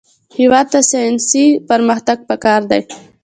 هېواد 0.37 0.65
ته 0.73 0.79
ساینسي 0.91 1.45
پرمختګ 1.69 2.17
پکار 2.29 2.61
دی 2.71 2.81